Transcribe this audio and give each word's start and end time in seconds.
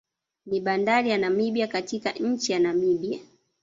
Ni 0.45 0.61
bandari 0.61 1.09
ya 1.09 1.17
Namibia 1.17 1.67
katika 1.67 2.11
nchi 2.11 2.51
ya 2.51 2.59
Namibia 2.59 3.19